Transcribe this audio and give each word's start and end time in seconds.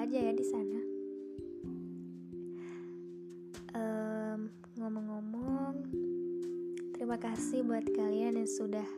Aja 0.00 0.16
ya 0.16 0.32
di 0.32 0.46
sana. 0.48 0.80
Um, 3.76 4.48
ngomong-ngomong, 4.80 5.76
terima 6.96 7.20
kasih 7.20 7.60
buat 7.68 7.84
kalian 7.84 8.40
yang 8.40 8.48
sudah 8.48 8.88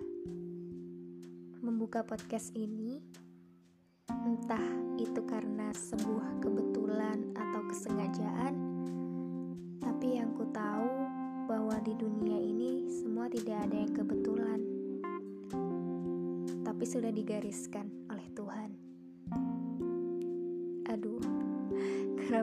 membuka 1.58 2.06
podcast 2.06 2.54
ini. 2.54 3.02
Entah 4.06 4.62
itu 4.94 5.26
karena 5.26 5.74
sebuah 5.74 6.38
kebetulan 6.38 7.34
atau 7.34 7.66
kesengajaan, 7.66 8.54
tapi 9.82 10.22
yang 10.22 10.30
ku 10.38 10.46
tahu 10.54 10.86
bahwa 11.50 11.82
di 11.82 11.98
dunia 11.98 12.38
ini 12.38 12.86
semua 12.86 13.26
tidak 13.26 13.58
ada 13.66 13.74
yang 13.74 13.90
kebetulan, 13.90 14.60
tapi 16.62 16.84
sudah 16.86 17.10
digariskan 17.10 18.01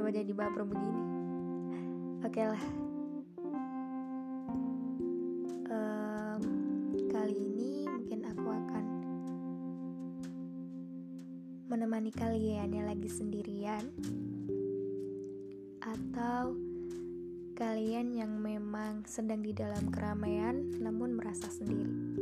kenapa 0.09 0.25
jadi 0.25 0.33
baper 0.33 0.63
begini? 0.65 1.01
Oke 2.25 2.41
lah. 2.41 2.63
Um, 5.69 6.41
kali 7.13 7.35
ini 7.37 7.85
mungkin 7.85 8.25
aku 8.25 8.47
akan 8.49 8.85
menemani 11.69 12.09
kalian 12.09 12.73
yang 12.73 12.89
lagi 12.89 13.05
sendirian 13.05 13.85
atau 15.77 16.57
kalian 17.53 18.09
yang 18.17 18.33
memang 18.33 19.05
sedang 19.05 19.45
di 19.45 19.53
dalam 19.53 19.93
keramaian 19.93 20.73
namun 20.81 21.21
merasa 21.21 21.53
sendiri. 21.53 22.17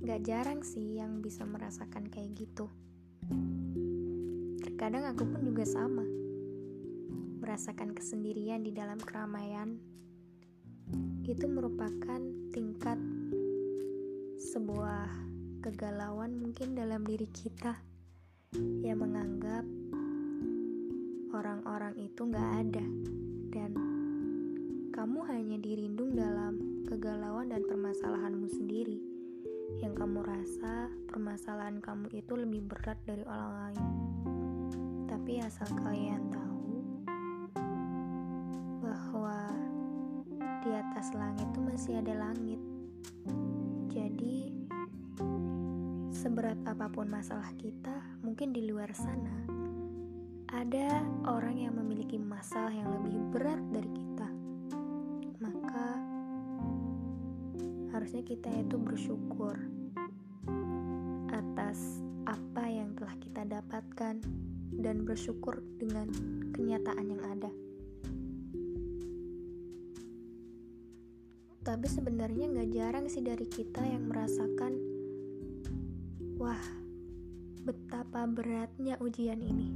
Gak 0.00 0.24
jarang 0.24 0.64
sih 0.64 0.96
yang 0.96 1.20
bisa 1.20 1.44
merasakan 1.44 2.08
kayak 2.08 2.40
gitu. 2.40 2.72
Terkadang 4.80 5.12
aku 5.12 5.28
pun 5.28 5.44
juga 5.44 5.68
sama. 5.68 6.00
Merasakan 7.44 7.92
kesendirian 7.92 8.64
di 8.64 8.72
dalam 8.72 8.96
keramaian 8.96 9.76
itu 11.20 11.44
merupakan 11.52 12.16
tingkat 12.48 12.96
sebuah 14.40 15.04
kegalauan 15.60 16.32
mungkin 16.32 16.72
dalam 16.72 17.04
diri 17.04 17.28
kita 17.28 17.76
yang 18.80 19.04
menganggap 19.04 19.68
orang-orang 21.36 22.00
itu 22.00 22.24
gak 22.32 22.48
ada. 22.64 22.84
Dan 23.52 23.76
kamu 24.96 25.18
hanya 25.28 25.60
dirindung 25.60 26.16
dalam 26.16 26.56
kegalauan 26.88 27.52
dan 27.52 27.68
permasalahanmu 27.68 28.48
sendiri. 28.48 28.96
Yang 29.84 29.92
kamu 30.00 30.24
rasa 30.24 30.88
permasalahan 31.04 31.84
kamu 31.84 32.08
itu 32.16 32.32
lebih 32.32 32.64
berat 32.64 32.96
dari 33.04 33.28
orang 33.28 33.76
lain 33.76 34.19
tapi 35.10 35.42
asal 35.42 35.66
kalian 35.82 36.22
tahu 36.30 36.86
bahwa 38.78 39.50
di 40.62 40.70
atas 40.70 41.10
langit 41.18 41.50
itu 41.50 41.58
masih 41.58 41.98
ada 41.98 42.14
langit 42.14 42.62
jadi 43.90 44.54
Seberat 46.20 46.60
apa 46.68 46.84
pun 46.92 47.08
masalah 47.08 47.48
kita, 47.56 47.96
mungkin 48.20 48.52
di 48.52 48.68
luar 48.68 48.92
sana 48.92 49.40
ada 50.52 51.00
orang 51.24 51.56
yang 51.56 51.72
memiliki 51.80 52.20
masalah 52.20 52.68
yang 52.68 52.92
lebih 52.92 53.16
berat 53.32 53.56
dari 53.72 53.88
kita. 53.88 54.28
Maka 55.40 55.96
harusnya 57.96 58.20
kita 58.20 58.52
itu 58.52 58.76
bersyukur 58.76 59.56
atas 61.32 62.04
apa 62.28 62.68
yang 62.68 62.92
telah 63.00 63.16
kita 63.16 63.42
dapatkan 63.48 64.20
dan 64.80 65.04
bersyukur 65.04 65.60
dengan 65.76 66.08
kenyataan 66.56 67.06
yang 67.06 67.22
ada. 67.24 67.50
Tapi 71.60 71.86
sebenarnya 71.86 72.48
nggak 72.48 72.70
jarang 72.72 73.06
sih 73.12 73.20
dari 73.20 73.44
kita 73.44 73.84
yang 73.84 74.08
merasakan 74.08 74.90
Wah, 76.40 76.64
betapa 77.68 78.24
beratnya 78.24 78.96
ujian 78.96 79.44
ini. 79.44 79.68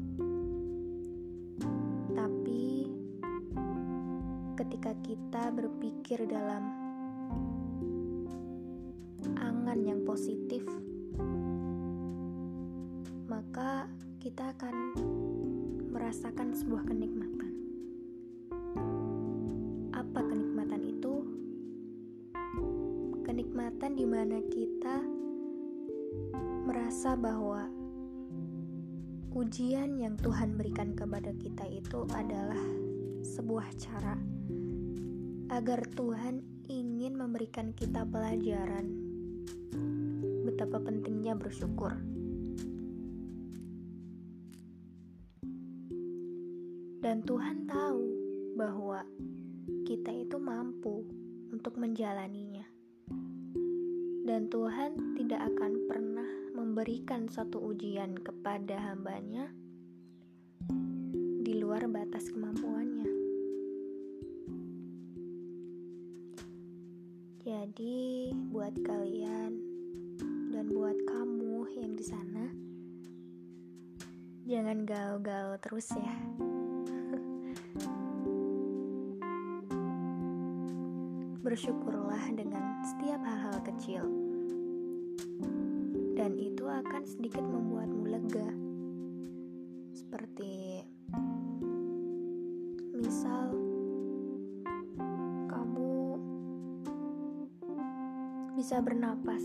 Tapi 2.17 2.89
ketika 4.57 4.97
kita 5.05 5.53
berpikir 5.53 6.25
dalam 6.25 6.65
angan 9.37 9.77
yang 9.85 10.01
positif, 10.09 10.65
kita 14.25 14.57
akan 14.57 14.97
merasakan 15.93 16.57
sebuah 16.57 16.89
kenikmatan. 16.89 17.53
Apa 19.93 20.21
kenikmatan 20.25 20.81
itu? 20.81 21.29
Kenikmatan 23.21 23.93
di 23.93 24.09
mana 24.09 24.41
kita 24.49 25.05
merasa 26.65 27.21
bahwa 27.21 27.69
ujian 29.37 30.01
yang 30.01 30.17
Tuhan 30.17 30.57
berikan 30.57 30.97
kepada 30.97 31.37
kita 31.37 31.69
itu 31.69 32.09
adalah 32.17 32.65
sebuah 33.21 33.77
cara 33.77 34.17
agar 35.53 35.85
Tuhan 35.93 36.41
ingin 36.73 37.21
memberikan 37.21 37.77
kita 37.77 38.09
pelajaran 38.09 38.89
betapa 40.49 40.81
pentingnya 40.81 41.37
bersyukur. 41.37 42.14
Dan 47.05 47.21
Tuhan 47.21 47.69
tahu 47.69 48.01
bahwa 48.57 49.05
kita 49.85 50.09
itu 50.09 50.41
mampu 50.41 51.05
untuk 51.53 51.77
menjalaninya. 51.77 52.65
Dan 54.25 54.49
Tuhan 54.49 55.13
tidak 55.13 55.53
akan 55.53 55.85
pernah 55.85 56.31
memberikan 56.57 57.29
satu 57.29 57.61
ujian 57.61 58.17
kepada 58.17 58.81
hambanya 58.81 59.53
di 61.45 61.61
luar 61.61 61.85
batas 61.93 62.33
kemampuannya. 62.33 63.13
Jadi, 67.45 68.33
buat 68.49 68.73
kalian 68.81 69.53
dan 70.57 70.73
buat 70.73 70.97
kamu 71.05 71.69
yang 71.77 71.93
di 72.01 72.05
sana, 72.09 72.49
jangan 74.49 74.89
galau-galau 74.89 75.61
terus 75.61 75.93
ya. 75.93 76.54
Bersyukurlah 81.45 82.25
dengan 82.33 82.81
setiap 82.81 83.21
hal-hal 83.21 83.61
kecil 83.69 84.01
dan 86.17 86.41
itu 86.41 86.65
akan 86.65 87.05
sedikit 87.05 87.45
membuatmu 87.45 88.09
lega. 88.09 88.49
Seperti 89.93 90.81
misal 92.97 93.53
kamu 95.53 96.17
bisa 98.57 98.81
bernapas. 98.81 99.45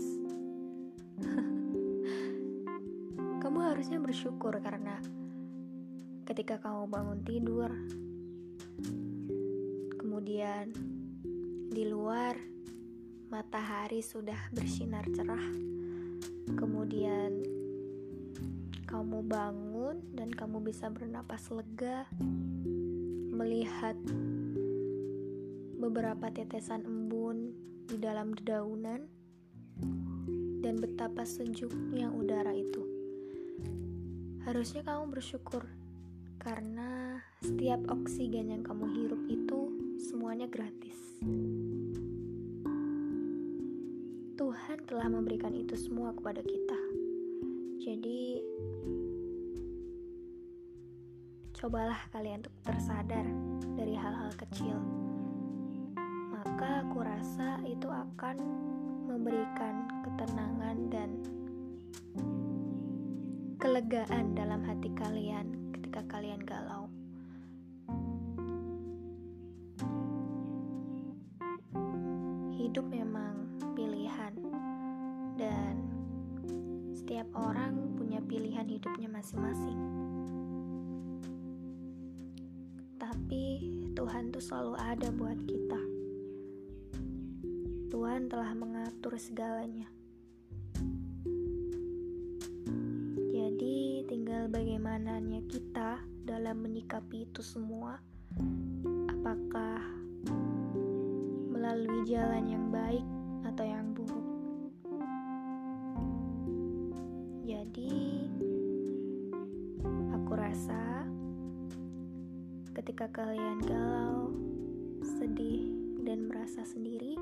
kamu 3.44 3.58
harusnya 3.60 4.00
bersyukur 4.00 4.56
karena 4.64 4.96
ketika 6.24 6.56
kamu 6.64 6.88
bangun 6.88 7.20
tidur 7.28 7.68
kemudian 10.00 10.72
di 11.70 11.86
luar 11.86 12.34
matahari 13.30 14.02
sudah 14.02 14.50
bersinar 14.50 15.06
cerah 15.14 15.46
kemudian 16.58 17.46
kamu 18.90 19.22
bangun 19.22 20.02
dan 20.18 20.34
kamu 20.34 20.66
bisa 20.66 20.90
bernapas 20.90 21.46
lega 21.54 22.10
melihat 23.30 23.94
beberapa 25.78 26.26
tetesan 26.34 26.82
embun 26.82 27.54
di 27.86 28.02
dalam 28.02 28.34
dedaunan 28.34 29.06
dan 30.58 30.74
betapa 30.76 31.22
sejuknya 31.22 32.10
udara 32.10 32.50
itu. 32.50 32.82
Harusnya 34.42 34.82
kamu 34.82 35.14
bersyukur 35.14 35.70
karena 36.42 37.22
setiap 37.46 37.78
oksigen 37.94 38.50
yang 38.50 38.66
kamu 38.66 38.90
hirup 38.90 39.22
itu 39.30 39.69
semuanya 40.00 40.48
gratis. 40.48 40.96
Tuhan 44.40 44.78
telah 44.88 45.08
memberikan 45.12 45.52
itu 45.52 45.76
semua 45.76 46.16
kepada 46.16 46.40
kita. 46.40 46.80
Jadi, 47.84 48.40
cobalah 51.52 52.00
kalian 52.16 52.40
untuk 52.40 52.56
tersadar 52.64 53.28
dari 53.76 53.92
hal-hal 53.92 54.32
kecil. 54.40 54.80
Maka 56.32 56.80
aku 56.80 57.04
rasa 57.04 57.60
itu 57.68 57.92
akan 57.92 58.40
memberikan 59.04 59.84
ketenangan 60.08 60.76
dan 60.88 61.10
kelegaan 63.60 64.32
dalam 64.32 64.64
hati 64.64 64.88
kalian 64.96 65.76
ketika 65.76 66.00
kalian 66.08 66.40
galau. 66.40 66.88
Hidup 72.70 72.86
memang 72.86 73.34
pilihan, 73.74 74.30
dan 75.34 75.90
setiap 76.94 77.26
orang 77.34 77.98
punya 77.98 78.22
pilihan 78.22 78.62
hidupnya 78.62 79.10
masing-masing. 79.10 79.74
Tapi 82.94 83.74
Tuhan 83.90 84.30
tuh 84.30 84.38
selalu 84.38 84.78
ada 84.78 85.10
buat 85.10 85.34
kita. 85.50 85.82
Tuhan 87.90 88.30
telah 88.30 88.54
mengatur 88.54 89.18
segalanya. 89.18 89.90
Jadi, 93.34 94.06
tinggal 94.06 94.46
bagaimananya 94.46 95.42
kita 95.50 96.06
dalam 96.22 96.62
menyikapi 96.62 97.26
itu 97.26 97.42
semua. 97.42 97.98
Apakah 99.10 99.99
melalui 101.70 102.02
jalan 102.02 102.50
yang 102.50 102.66
baik 102.74 103.06
atau 103.46 103.62
yang 103.62 103.94
buruk? 103.94 104.26
Jadi, 107.46 107.94
aku 110.10 110.32
rasa 110.34 111.06
ketika 112.74 113.06
kalian 113.14 113.62
galau, 113.62 114.34
sedih, 115.14 115.70
dan 116.02 116.26
merasa 116.26 116.66
sendiri, 116.66 117.14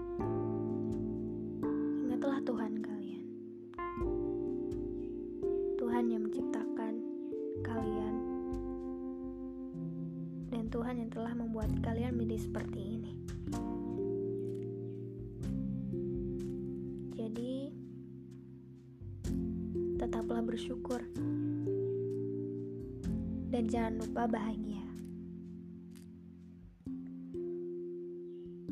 ingatlah 2.08 2.40
Tuhan 2.40 2.80
kalian. 2.80 3.28
Tuhan 5.76 6.04
yang 6.08 6.24
menciptakan 6.24 7.04
kalian, 7.60 8.14
dan 10.48 10.64
Tuhan 10.72 11.04
yang 11.04 11.12
telah 11.12 11.36
membuat 11.36 11.68
kalian 11.84 12.16
menjadi 12.16 12.48
seperti 12.48 12.80
ini. 12.96 13.27
Bersyukur 20.58 20.98
dan 23.54 23.70
jangan 23.70 24.02
lupa 24.02 24.26
bahagia. 24.26 24.82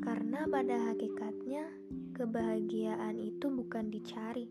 Karena 0.02 0.50
pada 0.50 0.82
hakikatnya, 0.90 1.62
kebahagiaan 2.10 3.22
itu 3.22 3.46
bukan 3.54 3.86
dicari, 3.94 4.50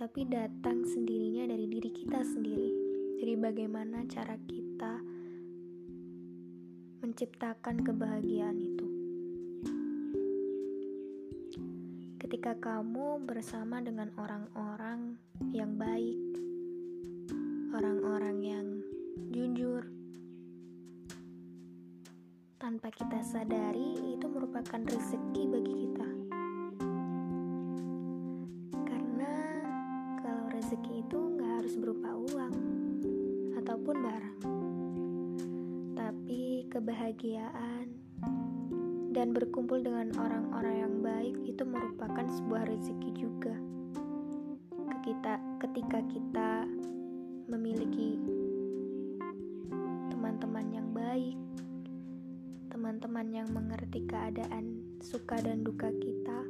tapi 0.00 0.24
datang 0.24 0.88
sendirinya 0.88 1.44
dari 1.44 1.68
diri 1.68 1.92
kita 1.92 2.24
sendiri. 2.24 2.72
Dari 3.20 3.36
bagaimana 3.36 4.08
cara 4.08 4.40
kita 4.48 5.04
menciptakan 7.04 7.84
kebahagiaan 7.84 8.56
itu. 8.64 8.88
Ketika 12.16 12.56
kamu 12.56 13.28
bersama 13.28 13.84
dengan 13.84 14.08
orang-orang 14.16 15.13
yang 15.54 15.78
baik, 15.78 16.18
orang-orang 17.70 18.42
yang 18.42 18.66
jujur, 19.30 19.86
tanpa 22.58 22.90
kita 22.90 23.22
sadari 23.22 24.18
itu 24.18 24.26
merupakan 24.26 24.82
rezeki 24.82 25.42
bagi 25.46 25.74
kita. 25.78 26.10
Karena 28.82 29.34
kalau 30.26 30.44
rezeki 30.50 31.06
itu 31.06 31.18
nggak 31.38 31.52
harus 31.62 31.78
berupa 31.78 32.10
uang 32.18 32.54
ataupun 33.62 33.96
barang, 34.02 34.40
tapi 35.94 36.66
kebahagiaan 36.66 37.94
dan 39.14 39.30
berkumpul 39.30 39.78
dengan 39.78 40.10
orang-orang 40.18 40.82
yang 40.82 40.94
baik 40.98 41.36
itu 41.46 41.62
merupakan 41.62 42.26
sebuah 42.26 42.66
rezeki 42.66 43.10
juga. 43.14 43.54
Kita 45.04 45.36
ketika 45.60 46.00
kita 46.08 46.64
memiliki 47.52 48.16
teman-teman 50.08 50.64
yang 50.72 50.88
baik, 50.96 51.36
teman-teman 52.72 53.28
yang 53.28 53.48
mengerti 53.52 54.00
keadaan 54.08 54.80
suka 55.04 55.44
dan 55.44 55.60
duka 55.60 55.92
kita, 56.00 56.48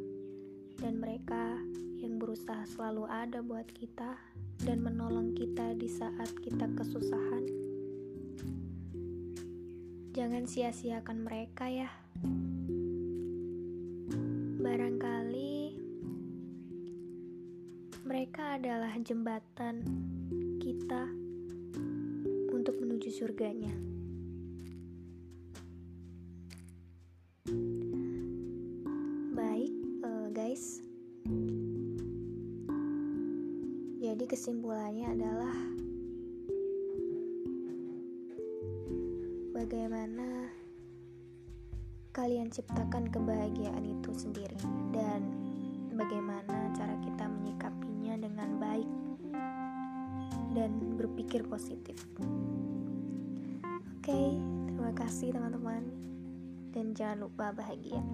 dan 0.78 1.02
mereka 1.02 1.58
yang 1.98 2.22
berusaha 2.22 2.62
selalu 2.70 3.10
ada 3.10 3.42
buat 3.42 3.66
kita 3.74 4.22
dan 4.62 4.86
menolong 4.86 5.34
kita 5.34 5.74
di 5.74 5.90
saat 5.90 6.30
kita 6.38 6.70
kesusahan. 6.78 7.50
Jangan 10.14 10.46
sia-siakan 10.46 11.26
mereka, 11.26 11.66
ya. 11.66 11.90
Mereka 18.34 18.58
adalah 18.58 18.90
jembatan 18.98 19.78
kita 20.58 21.06
untuk 22.50 22.74
menuju 22.82 23.06
surganya. 23.14 23.70
Baik, 29.38 29.70
uh, 30.02 30.26
guys. 30.34 30.82
Jadi, 34.02 34.24
kesimpulannya 34.26 35.14
adalah 35.14 35.54
bagaimana 39.54 40.50
kalian 42.10 42.50
ciptakan 42.50 43.14
kebahagiaan 43.14 43.86
itu 43.86 44.10
sendiri, 44.10 44.58
dan 44.90 45.22
bagaimana 45.94 46.74
cara 46.74 46.98
kita 46.98 47.13
dengan 48.44 48.60
baik 48.60 48.90
dan 50.52 50.70
berpikir 51.00 51.48
positif. 51.48 51.96
Oke, 53.96 54.36
terima 54.68 54.92
kasih 54.92 55.32
teman-teman, 55.32 55.88
dan 56.76 56.92
jangan 56.92 57.24
lupa 57.24 57.56
bahagia. 57.56 58.04